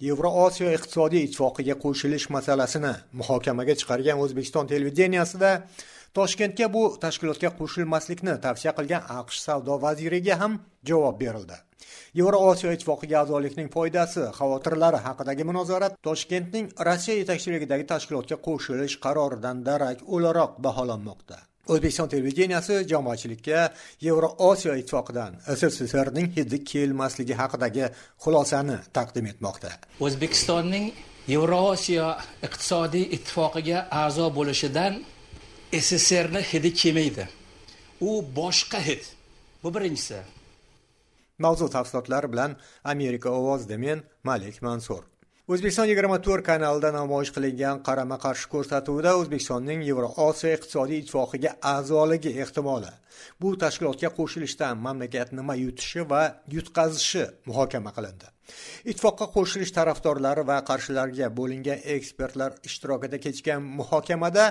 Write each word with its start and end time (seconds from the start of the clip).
yevroosiyo 0.00 0.70
iqtisodiy 0.76 1.26
ittifoqiga 1.26 1.74
qo'shilish 1.84 2.26
masalasini 2.36 2.92
muhokamaga 3.20 3.74
chiqargan 3.80 4.22
o'zbekiston 4.24 4.70
televideniyasida 4.72 5.50
toshkentga 6.18 6.68
bu 6.76 6.84
tashkilotga 7.04 7.50
qo'shilmaslikni 7.58 8.36
tavsiya 8.46 8.72
qilgan 8.78 9.02
aqsh 9.18 9.42
savdo 9.46 9.76
vaziriga 9.84 10.38
ham 10.42 10.56
javob 10.90 11.20
berildi. 11.24 11.58
Yevroosiyo 12.20 12.72
ittifoqiga 12.76 13.20
a'zolikning 13.22 13.68
foydasi 13.76 14.24
xavotirlari 14.38 15.02
haqidagi 15.06 15.48
munozarat 15.50 16.00
toshkentning 16.08 16.72
rossiya 16.88 17.20
yetakchiligidagi 17.20 17.84
tashkilotga 17.92 18.40
qo'shilish 18.48 18.96
qaroridan 19.04 19.64
darak 19.68 19.98
o'laroq 20.14 20.58
baholanmoqda. 20.66 21.49
O'zbekiston 21.72 22.08
televideniyasi 22.12 22.74
jamoatchilikka 22.92 23.60
yevroosiyo 24.06 24.74
ittifoqidan 24.80 25.32
sssrning 25.58 26.28
hidi 26.36 26.58
kelmasligi 26.72 27.34
haqidagi 27.42 27.84
xulosani 28.24 28.76
taqdim 28.96 29.26
etmoqda. 29.32 29.70
O'zbekistonning 30.06 30.86
yevroosiyo 31.34 32.08
iqtisodiy 32.46 33.06
ittifoqiga 33.16 33.78
a'zo 34.02 34.26
bo'lishidan 34.38 34.92
sssrni 35.86 36.42
hidi 36.50 36.70
kelmaydi. 36.80 37.24
U 38.08 38.10
boshqa 38.40 38.80
hid. 38.88 39.02
Bu 39.62 39.68
birinchisi. 39.74 40.18
Mavzu 41.44 41.70
tafsilotlari 41.76 42.32
bilan 42.32 42.56
amerika 42.84 43.28
ovozida 43.30 43.76
men 43.78 43.98
malik 44.24 44.62
mansur 44.62 45.02
o'zbekiston 45.50 45.88
yigirma 45.90 46.16
to'rt 46.22 46.44
kanalida 46.46 46.90
namoyish 46.94 47.30
qilingan 47.36 47.78
qarama 47.86 48.16
qarshi 48.24 48.46
ko'rsatuvda 48.52 49.10
o'zbekistonning 49.20 49.80
yevroosiyo 49.88 50.50
iqtisodiy 50.56 50.98
ittifoqiga 51.02 51.50
a'zoligi 51.70 52.30
ehtimoli. 52.42 52.90
Bu 53.42 53.48
tashkilotga 53.62 54.10
qo'shilishdan 54.18 54.76
mamlakat 54.86 55.32
nima 55.38 55.54
yutishi 55.62 56.04
va 56.12 56.20
yutqazishi 56.54 57.24
muhokama 57.48 57.90
qilindi. 57.96 58.28
Ittifoqqa 58.90 59.26
qo'shilish 59.36 59.72
tarafdorlari 59.78 60.44
va 60.50 60.58
qarshilariga 60.70 61.30
bo'lingan 61.38 61.82
ekspertlar 61.94 62.50
ishtirokida 62.68 63.18
kechgan 63.24 63.60
muhokamada 63.80 64.44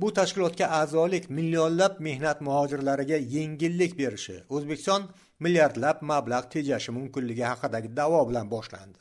bu 0.00 0.08
tashkilotga 0.18 0.66
a'zolik 0.80 1.30
millionlab 1.38 1.94
mehnat 2.08 2.44
muhojirlariga 2.48 3.18
yengillik 3.36 3.96
berishi 4.02 4.36
o'zbekiston 4.56 5.08
milliardlab 5.44 6.04
mablag' 6.12 6.52
tejashi 6.56 6.90
mumkinligi 6.98 7.44
haqidagi 7.52 7.88
da'vo 8.00 8.20
bilan 8.28 8.52
boshlandi. 8.56 8.98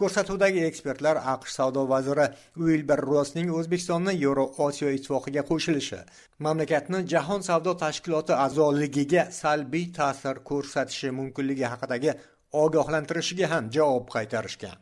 Ko'rsatuvdagi 0.00 0.62
ekspertlar 0.66 1.18
aqsh 1.32 1.52
savdo 1.58 1.82
vaziri 1.92 2.26
uilber 2.64 3.00
rosning 3.12 3.50
o'zbekistonni 3.58 4.14
yevroosiyo 4.24 4.92
ittifoqiga 4.96 5.42
qo'shilishi 5.50 5.98
mamlakatni 6.46 7.00
jahon 7.12 7.44
savdo 7.48 7.74
tashkiloti 7.82 8.38
a'zoligiga 8.44 9.24
salbiy 9.40 9.90
ta'sir 9.98 10.40
ko'rsatishi 10.50 11.10
mumkinligi 11.18 11.66
haqidagi 11.72 12.14
ogohlantirishiga 12.62 13.52
ham 13.52 13.68
javob 13.76 14.08
qaytarishgan. 14.14 14.78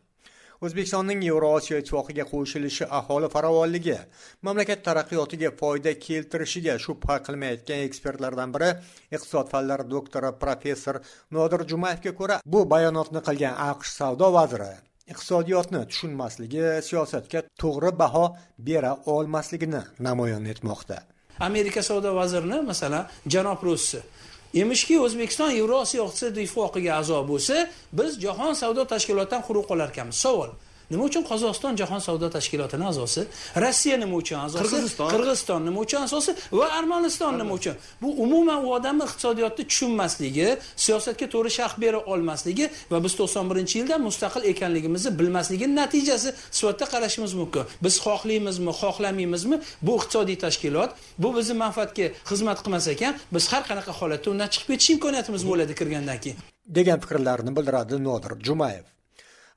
O'zbekistonning 0.67 1.23
yevroosiyo 1.25 1.79
ittifoqiga 1.81 2.25
qo'shilishi 2.33 2.87
aholi 2.99 3.31
farovonligi 3.35 3.97
mamlakat 4.49 4.85
taraqqiyotiga 4.89 5.51
foyda 5.61 5.95
keltirishiga 6.07 6.75
shubha 6.87 7.17
qilmayotgan 7.29 7.87
ekspertlardan 7.87 8.53
biri 8.57 8.69
iqtisod 9.17 9.51
fanlari 9.55 9.89
doktori 9.95 10.31
professor 10.45 11.01
nodir 11.39 11.67
jumayevga 11.73 12.15
ko'ra 12.21 12.39
bu 12.55 12.63
bayonotni 12.75 13.25
qilgan 13.31 13.59
aqsh 13.71 13.97
savdo 14.03 14.31
vaziri 14.39 14.71
iqtisodiyotni 15.13 15.81
tushunmasligi 15.91 16.65
siyosatga 16.89 17.41
to'g'ri 17.63 17.91
baho 18.03 18.25
bera 18.69 18.93
olmasligini 19.15 19.83
namoyon 20.07 20.45
etmoqda. 20.53 20.97
Amerika 21.49 21.83
savdo 21.83 22.11
vazirini 22.21 22.59
masalan 22.71 23.05
janob 23.35 23.61
russi 23.69 24.01
emishki 24.63 24.99
o'zbekiston 25.07 25.51
yevrosiyo 25.59 26.07
iqtisodiy 26.09 26.45
ittifoqiga 26.47 26.93
a'zo 27.01 27.19
bo'lsa 27.31 27.57
biz 27.99 28.19
jahon 28.25 28.55
savdo 28.63 28.83
tashkilotidan 28.93 29.43
quruq 29.49 29.67
qolar 29.71 29.89
ekanmiz 29.95 30.19
savol 30.25 30.51
nima 30.91 31.03
uchun 31.09 31.23
qozog'iston 31.31 31.73
jahon 31.81 32.01
savdo 32.07 32.27
tashkilotini 32.37 32.85
a'zosi 32.91 33.23
rossiya 33.65 33.97
nima 34.03 34.17
uchun 34.23 34.39
a'zosi 34.47 34.65
qirg'iziston. 34.65 35.09
Qirg'iziston 35.15 35.61
nima 35.69 35.81
uchun 35.85 36.01
a'zosi 36.07 36.33
va 36.59 36.67
armaniston 36.79 37.35
nima 37.41 37.53
uchun? 37.59 37.75
Bu 38.03 38.09
umuman 38.25 38.59
u 38.67 38.69
odamni 38.79 39.05
iqtisodiyotni 39.09 39.65
tushunmasligi 39.71 40.49
siyosatga 40.85 41.27
to'g'ri 41.35 41.51
sharh 41.59 41.75
bera 41.85 42.01
olmasligi 42.13 42.67
va 42.93 42.99
biz 43.05 43.13
to'qson 43.21 43.45
birinchi 43.51 43.75
yilda 43.81 43.97
mustaqil 44.09 44.43
ekanligimizni 44.53 45.11
bilmasligini 45.21 45.75
natijasi 45.83 46.31
sifatida 46.59 46.87
qarashimiz 46.95 47.33
mumkin. 47.41 47.65
Biz 47.85 47.95
xohlaymizmi 48.05 48.73
xohlamaymizmi 48.81 49.57
bu 49.87 49.93
iqtisodiy 49.99 50.39
tashkilot 50.45 50.91
bu 51.23 51.29
bizni 51.37 51.55
manfaatga 51.65 52.07
xizmat 52.31 52.59
qilmas 52.65 52.87
ekan 52.95 53.13
biz 53.35 53.45
har 53.53 53.63
qanaqa 53.71 53.93
holatda 54.01 54.29
undan 54.35 54.49
chiqib 54.53 54.69
ketish 54.73 54.91
imkoniyatimiz 54.95 55.43
bo'ladi 55.51 55.73
kirgandan 55.81 56.19
keyin. 56.25 56.39
Degan 56.79 56.99
fikrlarini 57.03 57.53
bildiradi 57.57 57.95
nodir 58.09 58.33
jumayev 58.49 58.85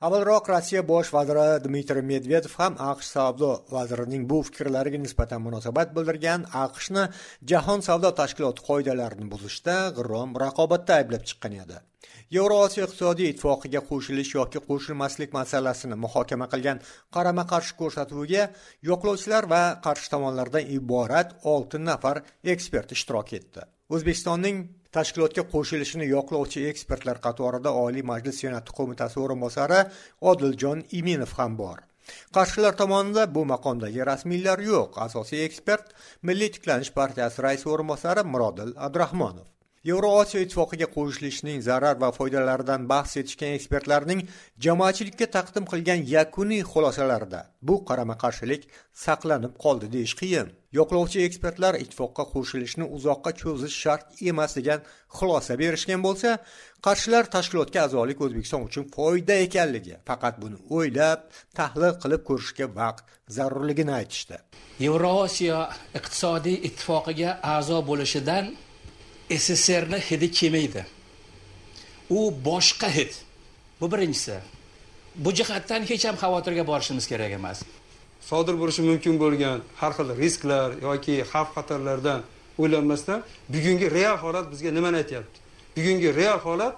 avvalroq 0.02 0.48
rossiya 0.50 0.82
bosh 0.82 1.10
vaziri 1.14 1.46
dmitriy 1.64 2.02
medvedev 2.12 2.54
ham 2.58 2.74
aqsh 2.90 3.08
savdo 3.14 3.50
vazirining 3.76 4.26
bu 4.30 4.42
fikrlariga 4.48 4.98
nisbatan 5.06 5.40
munosabat 5.46 5.94
bildirgan 5.96 6.46
aqshni 6.64 7.04
jahon 7.50 7.80
savdo 7.88 8.10
tashkiloti 8.20 8.64
qoidalarini 8.68 9.26
buzishda 9.32 9.76
g'irrom 9.96 10.30
raqobatda 10.44 11.00
ayblab 11.00 11.22
chiqqan 11.30 11.58
edi. 11.64 11.76
Yevroosiyo 12.36 12.86
iqtisodiy 12.88 13.28
ittifoqiga 13.32 13.80
qo'shilish 13.90 14.32
yoki 14.38 14.60
qo'shilmaslik 14.68 15.30
masalasini 15.38 15.96
muhokama 16.04 16.46
qilgan 16.52 16.80
qarama 17.14 17.44
qarshi 17.52 17.76
ko'rsatuviga 17.80 18.44
yo'qlovchilar 18.88 19.44
va 19.54 19.62
qarshi 19.86 20.10
tomonlardan 20.14 20.72
iborat 20.78 21.36
olti 21.54 21.78
nafar 21.88 22.22
ekspert 22.54 22.96
ishtirok 22.96 23.36
etdi. 23.38 23.60
O'zbekistonning 23.94 24.56
tashkilotga 24.96 25.44
qo'shilishini 25.54 26.06
yoqlovchi 26.10 26.66
ekspertlar 26.72 27.20
qatorida 27.26 27.72
oliy 27.84 28.04
majlis 28.10 28.42
senati 28.44 28.76
qo'mitasi 28.78 29.20
o'rinbosari 29.24 29.80
odiljon 30.32 30.84
iminov 31.00 31.34
ham 31.38 31.56
bor. 31.62 31.78
Qarshilar 32.36 32.76
tomonida 32.80 33.24
bu 33.36 33.42
maqomdagi 33.52 34.04
rasmiylar 34.10 34.60
yo'q 34.70 35.00
asosiy 35.06 35.44
ekspert 35.48 35.96
milliy 36.30 36.52
tiklanish 36.56 36.92
partiyasi 37.00 37.48
raisi 37.48 37.68
o'rinbosari 37.74 38.28
murodil 38.34 38.76
abdurahmonov. 38.88 39.53
Yevroosiyo 39.84 40.42
ittifoqiga 40.44 40.86
qo'shilishning 40.96 41.60
zarar 41.68 41.96
va 42.02 42.08
foydalaridan 42.18 42.88
bahs 42.92 43.16
etishgan 43.20 43.52
ekspertlarning 43.58 44.22
jamoatchilikka 44.66 45.26
taqdim 45.36 45.64
qilgan 45.72 46.00
yakuniy 46.16 46.62
xulosalarida 46.72 47.40
bu 47.68 47.76
qarama 47.88 48.16
qarshilik 48.22 48.62
saqlanib 49.04 49.54
qoldi 49.64 49.92
deyish 49.94 50.14
qiyin. 50.20 50.48
Yo'qlovchi 50.78 51.18
ekspertlar 51.26 51.74
ittifoqqa 51.84 52.24
qo'shilishni 52.32 52.86
uzoqqa 52.96 53.30
cho'zish 53.42 53.76
shart 53.82 54.24
emas 54.30 54.56
degan 54.58 54.80
xulosa 55.16 55.58
berishgan 55.62 56.00
bo'lsa 56.06 56.30
qarshilar 56.86 57.24
tashkilotga 57.36 57.80
a'zolik 57.86 58.18
o'zbekiston 58.24 58.66
uchun 58.68 58.84
foyda 58.96 59.36
ekanligi 59.46 59.94
faqat 60.08 60.34
buni 60.42 60.58
o'ylab 60.76 61.20
tahlil 61.58 61.94
qilib 62.02 62.22
ko'rishga 62.28 62.66
vaqt 62.80 63.04
zarurligini 63.36 63.92
aytishdi. 64.00 64.36
Yevroosiyo 64.86 65.60
iqtisodiy 65.98 66.56
ittifoqiga 66.68 67.30
a'zo 67.56 67.78
bo'lishidan 67.90 68.44
sssrni 69.30 69.98
hidi 70.08 70.30
kelmaydi 70.30 70.84
u 72.10 72.34
boshqa 72.44 72.88
hid. 72.96 73.12
Bu 73.80 73.92
birinchisi. 73.92 74.38
Bu 75.14 75.34
jihatdan 75.34 75.82
hech 75.82 76.04
ham 76.04 76.16
xavotirga 76.16 76.66
borishimiz 76.66 77.06
kerak 77.06 77.32
emas. 77.32 77.62
Sodir 78.20 78.54
bo'lishi 78.60 78.82
mumkin 78.82 79.14
bo'lgan 79.20 79.60
har 79.80 79.92
xil 79.96 80.08
risklar 80.22 80.68
yoki 80.82 81.14
xavf 81.32 81.50
xatarlardan 81.56 82.20
o'ylanmasdan 82.58 83.22
bugungi 83.48 83.90
real 83.90 84.16
holat 84.24 84.46
bizga 84.52 84.70
nimani 84.70 84.96
aytyapti? 85.02 85.38
Bugungi 85.76 86.14
real 86.20 86.38
holat 86.46 86.74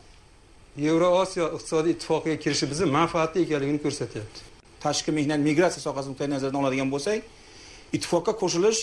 yevroosiyo 0.86 1.46
iqtisodiy 1.56 1.92
ittifoqiga 1.96 2.36
kirishi 2.44 2.66
bizni 2.70 2.86
manfaatli 2.98 3.38
ekanligini 3.46 3.80
ko'rsatyapti. 3.84 4.40
Tashqi 4.84 5.10
mehnat 5.18 5.40
migratsiya 5.48 5.82
sohasini 5.86 6.12
nuqtai 6.12 6.28
nazardan 6.34 6.60
oladigan 6.62 6.88
bo'lsak 6.94 7.20
ittifoqqa 7.96 8.32
qo'shilish 8.42 8.80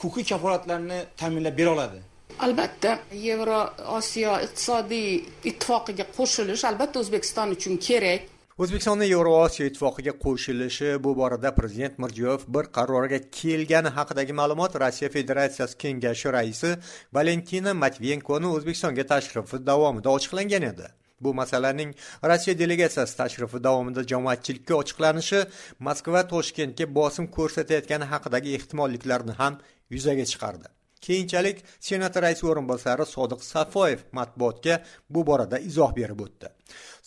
huquqiy 0.00 0.24
kafolatlarni 0.30 0.98
ta'minlab 1.20 1.54
bera 1.60 1.70
oladi 1.76 1.98
albatta 2.46 2.98
yevroosiyo 3.26 4.34
iqtisodiy 4.46 5.08
ittifoqiga 5.50 6.04
qo'shilish 6.16 6.64
albatta 6.70 7.00
o'zbekiston 7.02 7.54
uchun 7.56 7.76
kerak. 7.86 8.20
O'zbekistonni 8.62 9.06
yevroosiyo 9.06 9.68
ittifoqiga 9.70 10.12
qo'shilishi 10.24 10.88
bu 11.04 11.10
borada 11.20 11.50
prezident 11.58 11.98
mirziyoyev 12.02 12.46
bir 12.54 12.70
qarorga 12.76 13.18
kelgani 13.40 13.90
haqidagi 13.98 14.32
ma'lumot 14.40 14.72
rossiya 14.82 15.10
federatsiyasi 15.16 15.76
kengashi 15.82 16.32
raisi 16.36 16.70
valentina 17.16 17.74
matvenkoni 17.82 18.48
o'zbekistonga 18.56 19.04
tashrifi 19.12 19.60
davomida 19.70 20.08
ochiqlangan 20.16 20.64
edi. 20.72 20.86
Bu 21.20 21.34
masalaning 21.34 21.90
rossiya 22.30 22.54
delegatsiyasi 22.62 23.14
tashrifi 23.20 23.58
davomida 23.68 24.02
jamoatchilikka 24.12 24.74
ochiqlanishi 24.82 25.44
moskva 25.86 26.22
toshkentga 26.32 26.86
bosim 26.98 27.26
ko'rsatayotgani 27.36 28.10
haqidagi 28.12 28.56
ehtimolliklarni 28.58 29.38
ham 29.40 29.54
yuzaga 29.94 30.26
chiqardi. 30.32 30.77
Keyinchalik 31.06 31.62
senat 31.88 32.16
raisi 32.24 32.46
o'rinbosari 32.50 33.06
sodiq 33.14 33.42
safoyev 33.50 34.00
matbuotga 34.18 34.80
bu 35.10 35.24
borada 35.30 35.58
izoh 35.70 35.94
berib 35.98 36.20
o'tdi. 36.26 36.50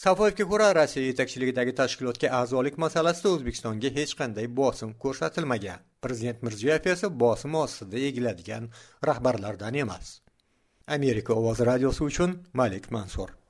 Safoyevga 0.04 0.46
ko'ra 0.52 0.70
rossiya 0.80 1.12
yetakchiligidagi 1.12 1.76
tashkilotga 1.82 2.32
a'zolik 2.40 2.80
masalasida 2.86 3.34
o'zbekistonga 3.36 3.94
hech 3.98 4.16
qanday 4.22 4.48
bosim 4.62 4.96
ko'rsatilmagan. 5.04 5.84
Prezident 6.06 6.42
mirziyoyev 6.48 6.88
esa 6.96 7.12
bosim 7.26 7.60
ostida 7.64 7.98
egiladigan 8.10 8.72
rahbarlardan 9.10 9.84
emas. 9.84 10.16
Amerika 10.88 11.34
ovozi 11.34 11.70
radiosi 11.72 12.04
uchun 12.04 12.40
malik 12.54 12.92
mansur. 12.92 13.41